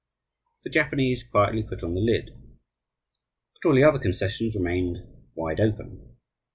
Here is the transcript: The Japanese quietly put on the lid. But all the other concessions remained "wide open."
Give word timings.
The 0.63 0.71
Japanese 0.71 1.21
quietly 1.21 1.61
put 1.61 1.83
on 1.83 1.93
the 1.93 2.01
lid. 2.01 2.31
But 3.53 3.69
all 3.69 3.75
the 3.75 3.83
other 3.83 3.99
concessions 3.99 4.55
remained 4.55 4.97
"wide 5.35 5.59
open." 5.59 6.17